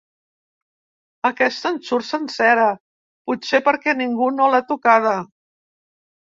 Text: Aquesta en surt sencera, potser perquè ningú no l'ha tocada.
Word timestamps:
Aquesta 1.29 1.73
en 1.73 1.77
surt 1.89 2.07
sencera, 2.09 2.65
potser 3.31 3.63
perquè 3.71 3.97
ningú 4.03 4.33
no 4.41 4.51
l'ha 4.57 4.65
tocada. 4.75 5.17